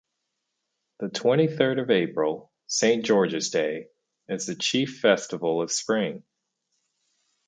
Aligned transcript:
The 0.97 1.09
twenty-third 1.09 1.77
of 1.77 1.91
April, 1.91 2.51
St. 2.65 3.05
George's 3.05 3.51
Day, 3.51 3.89
is 4.27 4.47
the 4.47 4.55
chief 4.55 4.97
festival 4.99 5.61
of 5.61 5.71
spring. 5.71 6.23